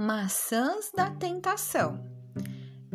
Maçãs 0.00 0.90
da 0.96 1.10
Tentação. 1.10 2.02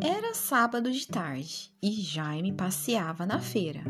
Era 0.02 0.34
sábado 0.34 0.90
de 0.90 1.06
tarde 1.06 1.72
e 1.80 1.92
Jaime 2.02 2.52
passeava 2.52 3.24
na 3.24 3.38
feira. 3.38 3.80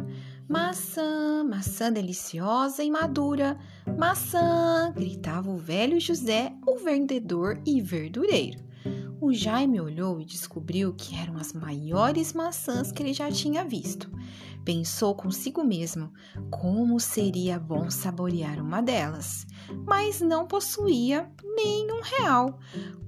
Maçã, 0.47 1.43
maçã 1.43 1.91
deliciosa 1.91 2.85
e 2.85 2.91
madura, 2.91 3.59
maçã! 3.97 4.93
gritava 4.95 5.51
o 5.51 5.57
velho 5.57 5.99
José, 5.99 6.53
o 6.67 6.77
vendedor 6.77 7.59
e 7.65 7.81
verdureiro. 7.81 8.63
O 9.27 9.35
Jaime 9.35 9.81
olhou 9.81 10.21
e 10.21 10.25
descobriu 10.25 10.95
que 10.95 11.17
eram 11.17 11.37
as 11.37 11.53
maiores 11.53 12.33
maçãs 12.33 12.93
que 12.93 13.03
ele 13.03 13.13
já 13.13 13.29
tinha 13.29 13.65
visto. 13.65 14.09
Pensou 14.65 15.17
consigo 15.17 15.65
mesmo 15.65 16.13
como 16.49 17.01
seria 17.01 17.59
bom 17.59 17.91
saborear 17.91 18.63
uma 18.63 18.81
delas, 18.81 19.45
mas 19.85 20.21
não 20.21 20.47
possuía 20.47 21.29
nenhum 21.57 22.01
real. 22.03 22.61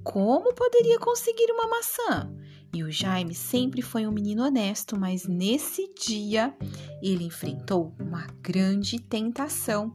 Como 0.03 0.53
poderia 0.55 0.99
conseguir 0.99 1.53
uma 1.53 1.69
maçã? 1.69 2.29
E 2.75 2.83
o 2.83 2.91
Jaime 2.91 3.33
sempre 3.33 3.81
foi 3.81 4.05
um 4.05 4.11
menino 4.11 4.45
honesto, 4.45 4.99
mas 4.99 5.25
nesse 5.25 5.89
dia 5.95 6.53
ele 7.01 7.27
enfrentou 7.27 7.95
uma 7.97 8.27
grande 8.43 8.99
tentação. 8.99 9.93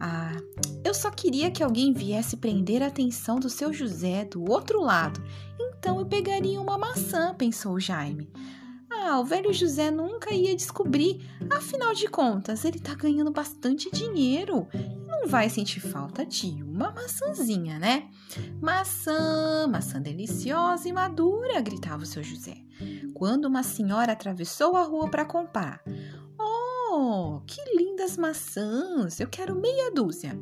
Ah, 0.00 0.32
eu 0.82 0.94
só 0.94 1.10
queria 1.10 1.50
que 1.50 1.62
alguém 1.62 1.92
viesse 1.92 2.38
prender 2.38 2.82
a 2.82 2.86
atenção 2.86 3.38
do 3.38 3.50
seu 3.50 3.72
José 3.72 4.24
do 4.24 4.50
outro 4.50 4.80
lado. 4.80 5.22
Então 5.60 5.98
eu 5.98 6.06
pegaria 6.06 6.60
uma 6.60 6.78
maçã, 6.78 7.34
pensou 7.34 7.78
Jaime. 7.78 8.32
Ah, 8.90 9.20
o 9.20 9.24
velho 9.24 9.52
José 9.52 9.90
nunca 9.90 10.32
ia 10.32 10.56
descobrir. 10.56 11.28
Afinal 11.50 11.94
de 11.94 12.08
contas, 12.08 12.64
ele 12.64 12.78
tá 12.78 12.94
ganhando 12.94 13.30
bastante 13.30 13.90
dinheiro. 13.90 14.66
Não 15.06 15.28
vai 15.28 15.48
sentir 15.48 15.80
falta 15.80 16.24
de 16.24 16.62
uma 16.62 16.90
maçãzinha, 16.92 17.78
né? 17.78 18.08
Maçã, 18.60 19.66
maçã 19.68 20.00
deliciosa 20.00 20.88
e 20.88 20.92
madura, 20.92 21.60
gritava 21.60 22.02
o 22.02 22.06
seu 22.06 22.22
José. 22.22 22.56
Quando 23.14 23.44
uma 23.44 23.62
senhora 23.62 24.12
atravessou 24.12 24.76
a 24.76 24.82
rua 24.82 25.10
para 25.10 25.24
comprar. 25.24 25.82
Que 27.46 27.62
lindas 27.76 28.16
maçãs! 28.16 29.20
Eu 29.20 29.28
quero 29.28 29.54
meia 29.54 29.92
dúzia. 29.92 30.36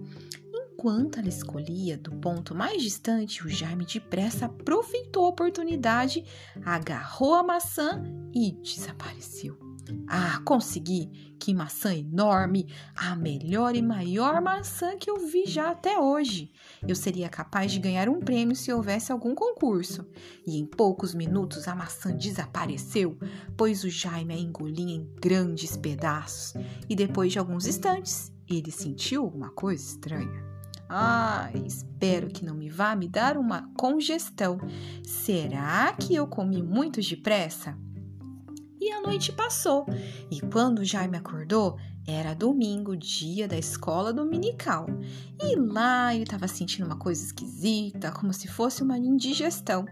Enquanto 0.52 1.18
ela 1.18 1.28
escolhia 1.28 1.98
do 1.98 2.12
ponto 2.12 2.54
mais 2.54 2.82
distante, 2.82 3.44
o 3.44 3.48
Jaime 3.48 3.84
depressa 3.84 4.46
aproveitou 4.46 5.26
a 5.26 5.28
oportunidade, 5.28 6.24
agarrou 6.64 7.34
a 7.34 7.42
maçã 7.42 8.02
e 8.32 8.52
desapareceu. 8.52 9.67
Ah, 10.06 10.40
consegui! 10.44 11.34
Que 11.38 11.54
maçã 11.54 11.94
enorme! 11.94 12.66
A 12.94 13.14
melhor 13.14 13.74
e 13.76 13.82
maior 13.82 14.40
maçã 14.40 14.96
que 14.96 15.10
eu 15.10 15.26
vi 15.26 15.44
já 15.46 15.70
até 15.70 15.98
hoje. 15.98 16.50
Eu 16.86 16.94
seria 16.94 17.28
capaz 17.28 17.72
de 17.72 17.78
ganhar 17.78 18.08
um 18.08 18.20
prêmio 18.20 18.56
se 18.56 18.72
houvesse 18.72 19.12
algum 19.12 19.34
concurso. 19.34 20.06
E 20.46 20.58
em 20.58 20.66
poucos 20.66 21.14
minutos 21.14 21.68
a 21.68 21.74
maçã 21.74 22.14
desapareceu, 22.14 23.18
pois 23.56 23.84
o 23.84 23.90
Jaime 23.90 24.34
a 24.34 24.38
engolia 24.38 24.96
em 24.96 25.08
grandes 25.20 25.76
pedaços. 25.76 26.54
E 26.88 26.94
depois 26.94 27.32
de 27.32 27.38
alguns 27.38 27.66
instantes, 27.66 28.32
ele 28.48 28.70
sentiu 28.70 29.22
alguma 29.22 29.50
coisa 29.50 29.82
estranha. 29.82 30.48
Ah, 30.90 31.50
espero 31.66 32.28
que 32.28 32.44
não 32.44 32.54
me 32.54 32.70
vá 32.70 32.96
me 32.96 33.08
dar 33.08 33.36
uma 33.36 33.70
congestão. 33.76 34.58
Será 35.04 35.92
que 35.92 36.14
eu 36.14 36.26
comi 36.26 36.62
muito 36.62 37.02
depressa? 37.02 37.76
E 38.80 38.90
a 38.92 39.00
noite 39.00 39.32
passou, 39.32 39.86
e 40.30 40.40
quando 40.40 40.84
Jaime 40.84 41.16
acordou, 41.16 41.76
era 42.06 42.32
domingo, 42.32 42.96
dia 42.96 43.46
da 43.46 43.58
escola 43.58 44.14
dominical. 44.14 44.86
E 45.42 45.54
lá 45.56 46.14
ele 46.14 46.22
estava 46.22 46.48
sentindo 46.48 46.86
uma 46.86 46.96
coisa 46.96 47.22
esquisita, 47.22 48.10
como 48.10 48.32
se 48.32 48.48
fosse 48.48 48.82
uma 48.82 48.96
indigestão. 48.96 49.84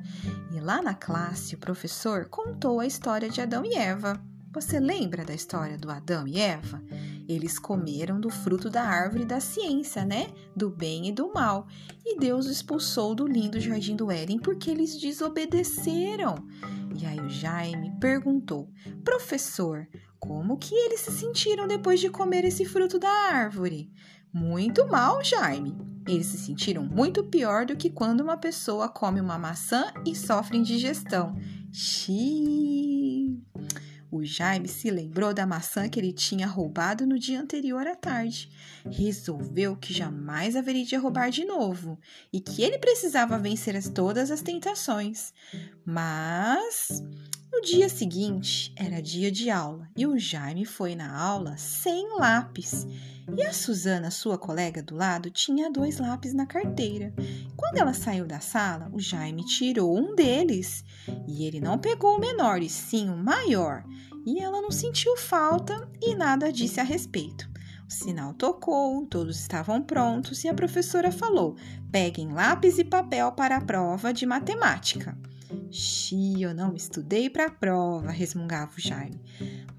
E 0.51 0.59
lá 0.59 0.81
na 0.81 0.95
classe, 0.95 1.55
o 1.55 1.59
professor 1.59 2.27
contou 2.31 2.81
a 2.81 2.87
história 2.87 3.29
de 3.29 3.43
Adão 3.43 3.65
e 3.67 3.75
Eva. 3.75 4.19
Você 4.51 4.81
lembra 4.81 5.27
da 5.27 5.35
história 5.35 5.77
do 5.77 5.91
Adão 5.91 6.27
e 6.27 6.41
Eva? 6.41 6.83
Eles 7.29 7.59
comeram 7.59 8.19
do 8.19 8.31
fruto 8.31 8.71
da 8.71 8.85
árvore 8.85 9.27
da 9.27 9.39
ciência, 9.39 10.03
né? 10.03 10.29
Do 10.57 10.71
bem 10.71 11.09
e 11.09 11.13
do 11.13 11.31
mal. 11.35 11.67
E 12.03 12.19
Deus 12.19 12.47
os 12.47 12.53
expulsou 12.53 13.15
do 13.15 13.27
lindo 13.27 13.61
jardim 13.61 13.95
do 13.95 14.11
Éden 14.11 14.39
porque 14.39 14.71
eles 14.71 14.99
desobedeceram. 14.99 16.37
E 16.99 17.05
aí 17.05 17.21
o 17.21 17.29
Jaime 17.29 17.93
perguntou: 18.01 18.71
Professor, 19.05 19.87
como 20.19 20.57
que 20.57 20.75
eles 20.75 21.01
se 21.01 21.13
sentiram 21.13 21.69
depois 21.69 22.01
de 22.01 22.09
comer 22.09 22.45
esse 22.45 22.65
fruto 22.65 22.99
da 22.99 23.11
árvore? 23.11 23.93
Muito 24.33 24.87
mal, 24.87 25.23
Jaime. 25.23 25.77
Eles 26.09 26.27
se 26.27 26.39
sentiram 26.39 26.85
muito 26.85 27.25
pior 27.25 27.67
do 27.67 27.77
que 27.77 27.91
quando 27.91 28.21
uma 28.21 28.37
pessoa 28.37 28.89
come 28.89 29.21
uma 29.21 29.39
maçã 29.39 29.93
e 30.07 30.15
sofre 30.15 30.57
indigestão. 30.57 31.37
Xiii. 31.71 32.96
O 34.17 34.25
Jaime 34.25 34.67
se 34.67 34.91
lembrou 34.91 35.35
da 35.35 35.47
maçã 35.47 35.91
que 35.91 36.01
ele 36.01 36.11
tinha 36.11 36.47
roubado 36.47 37.07
no 37.07 37.19
dia 37.19 37.39
anterior 37.39 37.87
à 37.87 37.95
tarde. 37.95 38.51
Resolveu 38.91 39.77
que 39.77 39.93
jamais 39.93 40.57
haveria 40.57 40.87
de 40.87 40.97
roubar 40.97 41.31
de 41.31 41.45
novo 41.45 41.99
e 42.33 42.41
que 42.41 42.63
ele 42.63 42.79
precisava 42.79 43.39
vencer 43.39 43.77
as, 43.77 43.91
todas 43.91 44.31
as 44.31 44.41
tentações. 44.41 45.35
Mas 45.85 47.05
no 47.57 47.63
dia 47.63 47.89
seguinte 47.89 48.71
era 48.77 49.01
dia 49.01 49.33
de 49.33 49.49
aula 49.49 49.89
e 49.97 50.07
o 50.07 50.19
Jaime 50.19 50.67
foi 50.67 50.95
na 50.95 51.19
aula 51.19 51.57
sem 51.57 52.19
lápis. 52.19 52.87
E 53.35 53.43
a 53.43 53.51
Suzana, 53.51 54.11
sua 54.11 54.37
colega 54.37 54.83
do 54.83 54.95
lado, 54.95 55.31
tinha 55.31 55.71
dois 55.71 55.99
lápis 55.99 56.35
na 56.35 56.45
carteira. 56.45 57.15
Quando 57.57 57.79
ela 57.79 57.95
saiu 57.95 58.27
da 58.27 58.41
sala, 58.41 58.91
o 58.93 59.01
Jaime 59.01 59.43
tirou 59.47 59.97
um 59.97 60.15
deles 60.15 60.85
e 61.27 61.47
ele 61.47 61.59
não 61.59 61.79
pegou 61.79 62.17
o 62.17 62.21
menor, 62.21 62.61
e 62.61 62.69
sim 62.69 63.09
o 63.09 63.17
maior. 63.17 63.83
E 64.27 64.39
ela 64.39 64.61
não 64.61 64.71
sentiu 64.71 65.17
falta 65.17 65.89
e 66.03 66.15
nada 66.15 66.53
disse 66.53 66.79
a 66.79 66.85
respeito. 66.85 67.49
O 67.89 67.91
sinal 67.91 68.35
tocou, 68.35 69.07
todos 69.07 69.41
estavam 69.41 69.81
prontos 69.81 70.45
e 70.45 70.49
a 70.49 70.55
professora 70.55 71.11
falou: 71.11 71.57
peguem 71.91 72.35
lápis 72.35 72.79
e 72.79 72.85
papel 72.85 73.33
para 73.33 73.57
a 73.57 73.63
prova 73.63 74.13
de 74.13 74.27
matemática. 74.27 75.17
Xi, 75.71 76.43
eu 76.43 76.55
não 76.55 76.75
estudei 76.75 77.31
para 77.31 77.47
a 77.47 77.51
prova, 77.51 78.11
resmungava 78.11 78.73
o 78.77 78.81
Jaime. 78.81 79.21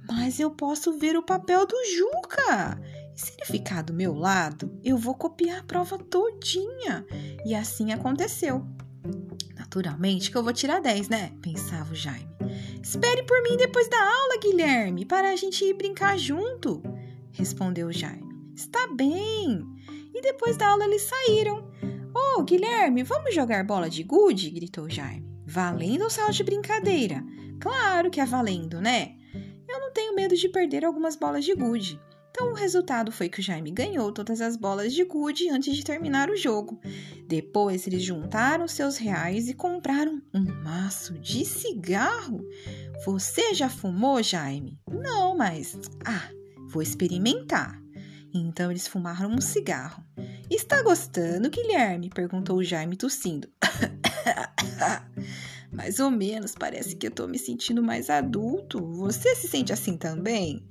Mas 0.08 0.40
eu 0.40 0.52
posso 0.52 0.98
ver 0.98 1.18
o 1.18 1.24
papel 1.24 1.66
do 1.66 1.76
Juca. 1.96 2.80
E 3.16 3.20
se 3.20 3.32
ele 3.34 3.46
ficar 3.46 3.84
do 3.84 3.94
meu 3.94 4.14
lado, 4.14 4.72
eu 4.84 4.98
vou 4.98 5.16
copiar 5.16 5.60
a 5.60 5.64
prova 5.64 5.98
todinha. 5.98 7.06
E 7.46 7.54
assim 7.54 7.92
aconteceu. 7.92 8.66
Naturalmente 9.56 10.32
que 10.32 10.38
eu 10.38 10.44
vou 10.44 10.54
tirar 10.54 10.80
10, 10.80 11.10
né? 11.10 11.34
Pensava 11.42 11.92
o 11.92 11.96
Jaime. 11.96 12.28
Espere 12.82 13.24
por 13.24 13.42
mim 13.44 13.58
depois 13.58 13.90
da 13.90 13.98
aula, 13.98 14.40
Guilherme, 14.42 15.06
para 15.06 15.32
a 15.32 15.36
gente 15.36 15.66
ir 15.66 15.74
brincar 15.74 16.18
junto, 16.18 16.82
respondeu 17.32 17.88
o 17.88 17.94
Jaime. 17.94 18.28
Está 18.56 18.88
bem. 18.88 19.66
E 20.14 20.22
depois 20.22 20.56
da 20.58 20.70
aula 20.70 20.86
eles 20.86 21.04
saíram. 21.04 21.70
Oh, 22.16 22.44
Guilherme, 22.44 23.04
vamos 23.04 23.36
jogar 23.36 23.64
bola 23.64 23.90
de 23.90 24.04
gude? 24.04 24.50
gritou 24.50 24.86
o 24.86 24.90
Jaime. 24.90 25.37
Valendo 25.50 26.04
ou 26.04 26.10
sal 26.10 26.30
de 26.30 26.44
brincadeira? 26.44 27.24
Claro 27.58 28.12
que 28.12 28.20
é 28.20 28.26
valendo, 28.26 28.82
né? 28.82 29.16
Eu 29.68 29.80
não 29.80 29.94
tenho 29.94 30.14
medo 30.14 30.36
de 30.36 30.50
perder 30.50 30.84
algumas 30.84 31.16
bolas 31.16 31.46
de 31.46 31.56
gude. 31.56 32.00
Então 32.30 32.52
o 32.52 32.54
resultado 32.54 33.12
foi 33.14 33.30
que 33.30 33.40
o 33.40 33.44
Jaime 33.44 33.72
ganhou 33.72 34.12
todas 34.12 34.42
as 34.42 34.58
bolas 34.58 34.94
de 34.94 35.06
gude 35.06 35.50
antes 35.50 35.74
de 35.76 35.86
terminar 35.86 36.30
o 36.30 36.36
jogo. 36.36 36.80
Depois 37.26 37.88
eles 37.88 38.04
juntaram 38.04 38.68
seus 38.68 38.98
reais 38.98 39.48
e 39.48 39.54
compraram 39.54 40.22
um 40.34 40.44
maço 40.64 41.14
de 41.14 41.46
cigarro. 41.46 42.46
Você 43.06 43.54
já 43.54 43.70
fumou, 43.70 44.22
Jaime? 44.22 44.78
Não, 44.92 45.36
mas 45.36 45.80
ah, 46.06 46.30
vou 46.68 46.82
experimentar. 46.82 47.82
Então 48.34 48.70
eles 48.70 48.88
fumaram 48.88 49.32
um 49.32 49.42
cigarro. 49.42 50.04
Está 50.50 50.84
gostando, 50.84 51.50
Guilherme? 51.50 52.10
perguntou 52.10 52.58
o 52.58 52.64
Jaime 52.64 52.98
tossindo. 52.98 53.50
Mais 55.78 56.00
ou 56.00 56.10
menos, 56.10 56.56
parece 56.56 56.96
que 56.96 57.06
eu 57.06 57.12
tô 57.12 57.28
me 57.28 57.38
sentindo 57.38 57.84
mais 57.84 58.10
adulto. 58.10 58.84
Você 58.94 59.36
se 59.36 59.48
sente 59.48 59.72
assim 59.72 59.96
também? 59.96 60.66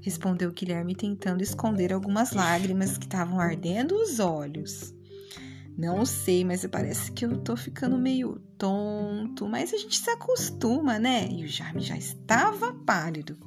Respondeu 0.00 0.50
Guilherme, 0.50 0.96
tentando 0.96 1.44
esconder 1.44 1.92
algumas 1.92 2.32
lágrimas 2.32 2.98
que 2.98 3.04
estavam 3.04 3.38
ardendo 3.38 3.94
os 3.94 4.18
olhos. 4.18 4.92
Não 5.76 6.04
sei, 6.04 6.44
mas 6.44 6.66
parece 6.66 7.12
que 7.12 7.24
eu 7.24 7.38
tô 7.38 7.56
ficando 7.56 7.96
meio 7.96 8.40
tonto, 8.58 9.46
mas 9.46 9.72
a 9.72 9.76
gente 9.76 9.96
se 9.96 10.10
acostuma, 10.10 10.98
né? 10.98 11.28
E 11.30 11.44
o 11.44 11.48
Jaime 11.48 11.80
já 11.80 11.96
estava 11.96 12.72
pálido. 12.84 13.38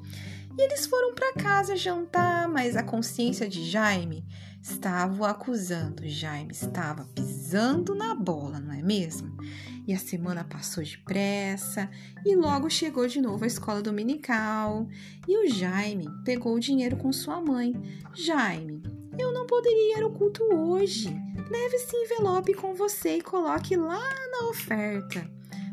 E 0.58 0.62
eles 0.62 0.86
foram 0.86 1.14
para 1.14 1.34
casa 1.34 1.76
jantar, 1.76 2.48
mas 2.48 2.78
a 2.78 2.84
consciência 2.84 3.50
de 3.50 3.70
Jaime 3.70 4.26
estava 4.62 5.22
o 5.22 5.26
acusando. 5.26 6.08
Jaime 6.08 6.52
estava 6.52 7.06
pisando 7.16 7.96
na 7.96 8.14
bola, 8.14 8.60
não 8.60 8.74
é 8.74 8.82
mesmo? 8.82 9.36
E 9.88 9.94
a 9.94 9.98
semana 9.98 10.44
passou 10.44 10.84
depressa 10.84 11.90
e 12.26 12.36
logo 12.36 12.70
chegou 12.70 13.08
de 13.08 13.20
novo 13.20 13.44
a 13.44 13.48
escola 13.48 13.82
dominical. 13.82 14.88
E 15.28 15.38
o 15.38 15.50
Jaime 15.50 16.08
pegou 16.24 16.56
o 16.56 16.60
dinheiro 16.60 16.96
com 16.98 17.12
sua 17.12 17.42
mãe. 17.42 17.74
Jaime, 18.14 18.84
Eu 19.18 19.34
não 19.34 19.46
poderia 19.46 19.98
ir 19.98 20.04
ao 20.04 20.12
culto 20.12 20.44
hoje. 20.54 21.10
Leve 21.50 21.76
esse 21.76 21.96
envelope 21.96 22.54
com 22.54 22.74
você 22.74 23.18
e 23.18 23.22
coloque 23.22 23.76
lá 23.76 24.10
na 24.32 24.48
oferta. 24.50 25.30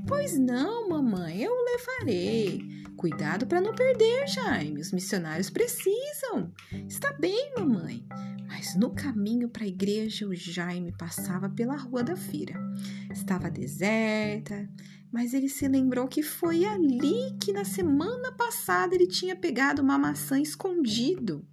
Pois 0.06 0.36
não, 0.36 0.88
mamãe, 0.88 1.42
eu 1.42 1.52
levarei. 1.64 2.66
Cuidado 2.98 3.46
para 3.46 3.60
não 3.60 3.72
perder, 3.76 4.26
Jaime. 4.26 4.80
Os 4.80 4.90
missionários 4.90 5.48
precisam. 5.48 6.52
Está 6.88 7.12
bem, 7.12 7.52
mamãe. 7.56 8.04
Mas 8.48 8.74
no 8.74 8.92
caminho 8.92 9.48
para 9.48 9.62
a 9.62 9.68
igreja, 9.68 10.26
o 10.26 10.34
Jaime 10.34 10.92
passava 10.98 11.48
pela 11.48 11.76
rua 11.76 12.02
da 12.02 12.16
feira. 12.16 12.60
Estava 13.08 13.48
deserta, 13.48 14.68
mas 15.12 15.32
ele 15.32 15.48
se 15.48 15.68
lembrou 15.68 16.08
que 16.08 16.24
foi 16.24 16.64
ali 16.64 17.36
que 17.40 17.52
na 17.52 17.64
semana 17.64 18.32
passada 18.32 18.96
ele 18.96 19.06
tinha 19.06 19.36
pegado 19.36 19.80
uma 19.80 19.96
maçã 19.96 20.40
escondido. 20.40 21.46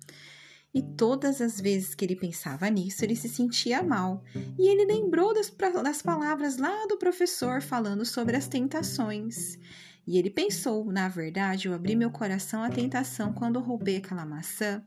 E 0.76 0.82
todas 0.82 1.40
as 1.40 1.62
vezes 1.62 1.96
que 1.96 2.04
ele 2.04 2.18
pensava 2.18 2.70
nisso, 2.70 3.06
ele 3.06 3.16
se 3.16 3.30
sentia 3.30 3.82
mal. 3.82 4.22
E 4.60 4.68
ele 4.68 4.84
lembrou 4.84 5.34
das, 5.34 5.50
das 5.82 6.02
palavras 6.02 6.58
lá 6.58 6.86
do 6.88 6.98
professor 6.98 7.62
falando 7.62 8.04
sobre 8.04 8.36
as 8.36 8.50
tentações. 8.50 9.58
E 10.06 10.18
ele 10.20 10.30
pensou: 10.30 10.84
na 10.92 11.08
verdade, 11.08 11.70
eu 11.70 11.74
abri 11.74 11.96
meu 11.96 12.12
coração 12.12 12.62
à 12.62 12.70
tentação 12.70 13.32
quando 13.32 13.62
roubei 13.62 13.96
aquela 13.96 14.26
maçã. 14.26 14.84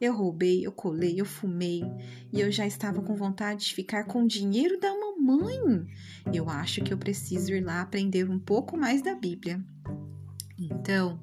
Eu 0.00 0.14
roubei, 0.14 0.64
eu 0.64 0.70
colei, 0.70 1.20
eu 1.20 1.24
fumei. 1.24 1.82
E 2.32 2.40
eu 2.40 2.50
já 2.52 2.64
estava 2.64 3.02
com 3.02 3.16
vontade 3.16 3.66
de 3.66 3.74
ficar 3.74 4.04
com 4.04 4.22
o 4.22 4.28
dinheiro 4.28 4.78
da 4.78 4.94
mamãe. 4.94 5.58
Eu 6.32 6.48
acho 6.48 6.84
que 6.84 6.94
eu 6.94 6.98
preciso 6.98 7.52
ir 7.52 7.64
lá 7.64 7.82
aprender 7.82 8.30
um 8.30 8.38
pouco 8.38 8.76
mais 8.76 9.02
da 9.02 9.16
Bíblia. 9.16 9.60
Então, 10.56 11.20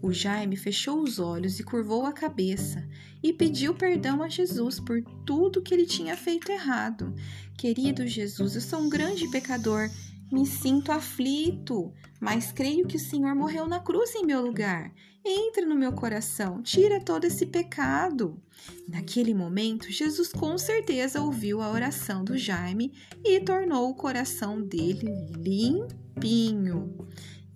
o 0.00 0.12
Jaime 0.12 0.56
fechou 0.56 1.02
os 1.02 1.18
olhos 1.18 1.58
e 1.58 1.64
curvou 1.64 2.06
a 2.06 2.12
cabeça 2.12 2.86
e 3.22 3.32
pediu 3.32 3.74
perdão 3.74 4.22
a 4.22 4.28
Jesus 4.28 4.78
por 4.78 5.02
tudo 5.26 5.62
que 5.62 5.74
ele 5.74 5.86
tinha 5.86 6.16
feito 6.16 6.50
errado. 6.50 7.14
Querido 7.56 8.06
Jesus, 8.06 8.54
eu 8.54 8.60
sou 8.60 8.80
um 8.80 8.88
grande 8.88 9.28
pecador. 9.30 9.90
Me 10.30 10.46
sinto 10.46 10.92
aflito, 10.92 11.92
mas 12.20 12.52
creio 12.52 12.86
que 12.86 12.96
o 12.96 13.00
Senhor 13.00 13.34
morreu 13.34 13.66
na 13.66 13.80
cruz 13.80 14.14
em 14.14 14.26
meu 14.26 14.42
lugar. 14.42 14.92
Entra 15.24 15.66
no 15.66 15.74
meu 15.74 15.92
coração, 15.92 16.62
tira 16.62 17.00
todo 17.00 17.24
esse 17.24 17.46
pecado. 17.46 18.40
Naquele 18.88 19.34
momento, 19.34 19.90
Jesus 19.90 20.32
com 20.32 20.56
certeza 20.56 21.20
ouviu 21.20 21.60
a 21.60 21.70
oração 21.70 22.24
do 22.24 22.36
Jaime 22.36 22.92
e 23.24 23.40
tornou 23.40 23.90
o 23.90 23.94
coração 23.94 24.62
dele 24.62 25.08
limpinho. 25.36 27.06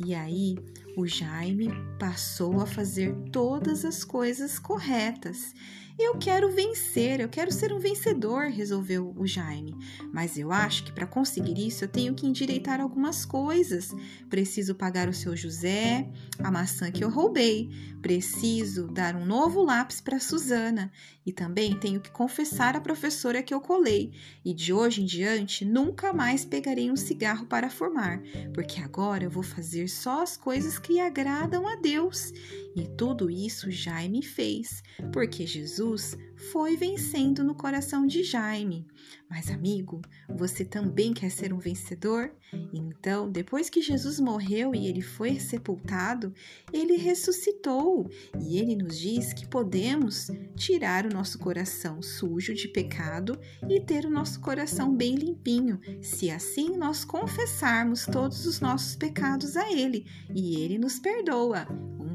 E 0.04 0.14
aí, 0.14 0.56
o 0.96 1.06
Jaime 1.06 1.70
passou 1.98 2.60
a 2.60 2.66
fazer 2.66 3.14
todas 3.30 3.84
as 3.84 4.04
coisas 4.04 4.58
corretas 4.58 5.54
eu 5.98 6.18
quero 6.18 6.50
vencer, 6.50 7.20
eu 7.20 7.28
quero 7.28 7.52
ser 7.52 7.72
um 7.72 7.78
vencedor, 7.78 8.44
resolveu 8.50 9.14
o 9.16 9.26
Jaime. 9.26 9.76
Mas 10.12 10.38
eu 10.38 10.50
acho 10.50 10.84
que 10.84 10.92
para 10.92 11.06
conseguir 11.06 11.66
isso 11.66 11.84
eu 11.84 11.88
tenho 11.88 12.14
que 12.14 12.26
endireitar 12.26 12.80
algumas 12.80 13.24
coisas. 13.24 13.94
Preciso 14.28 14.74
pagar 14.74 15.08
o 15.08 15.14
seu 15.14 15.36
José, 15.36 16.08
a 16.38 16.50
maçã 16.50 16.90
que 16.90 17.04
eu 17.04 17.10
roubei. 17.10 17.70
Preciso 18.00 18.88
dar 18.88 19.14
um 19.14 19.24
novo 19.24 19.62
lápis 19.62 20.00
para 20.00 20.18
Susana. 20.18 20.90
E 21.24 21.32
também 21.32 21.78
tenho 21.78 22.00
que 22.00 22.10
confessar 22.10 22.74
à 22.74 22.80
professora 22.80 23.42
que 23.42 23.54
eu 23.54 23.60
colei. 23.60 24.12
E 24.44 24.52
de 24.52 24.72
hoje 24.72 25.02
em 25.02 25.06
diante 25.06 25.64
nunca 25.64 26.12
mais 26.12 26.44
pegarei 26.44 26.90
um 26.90 26.96
cigarro 26.96 27.46
para 27.46 27.70
fumar, 27.70 28.20
porque 28.52 28.80
agora 28.80 29.24
eu 29.24 29.30
vou 29.30 29.42
fazer 29.42 29.88
só 29.88 30.22
as 30.22 30.36
coisas 30.36 30.78
que 30.78 30.98
agradam 30.98 31.66
a 31.68 31.76
Deus. 31.76 32.32
E 32.74 32.86
tudo 32.96 33.30
isso 33.30 33.70
Jaime 33.70 34.22
fez, 34.22 34.82
porque 35.12 35.46
Jesus 35.46 36.16
foi 36.50 36.76
vencendo 36.76 37.44
no 37.44 37.54
coração 37.54 38.06
de 38.06 38.24
Jaime. 38.24 38.86
Mas, 39.28 39.50
amigo, 39.50 40.02
você 40.28 40.64
também 40.64 41.12
quer 41.14 41.30
ser 41.30 41.52
um 41.52 41.58
vencedor? 41.58 42.32
Então, 42.72 43.30
depois 43.30 43.70
que 43.70 43.80
Jesus 43.80 44.20
morreu 44.20 44.74
e 44.74 44.86
ele 44.86 45.00
foi 45.00 45.38
sepultado, 45.40 46.34
ele 46.72 46.96
ressuscitou 46.96 48.10
e 48.40 48.58
ele 48.58 48.76
nos 48.76 48.98
diz 48.98 49.32
que 49.32 49.46
podemos 49.46 50.30
tirar 50.54 51.06
o 51.06 51.14
nosso 51.14 51.38
coração 51.38 52.02
sujo 52.02 52.52
de 52.54 52.68
pecado 52.68 53.38
e 53.68 53.80
ter 53.80 54.04
o 54.04 54.10
nosso 54.10 54.40
coração 54.40 54.94
bem 54.94 55.14
limpinho, 55.14 55.80
se 56.02 56.30
assim 56.30 56.76
nós 56.76 57.04
confessarmos 57.04 58.04
todos 58.04 58.44
os 58.44 58.60
nossos 58.60 58.96
pecados 58.96 59.56
a 59.56 59.72
ele 59.72 60.06
e 60.34 60.60
ele 60.60 60.78
nos 60.78 60.98
perdoa. 60.98 61.66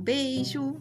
Beijo! 0.07 0.79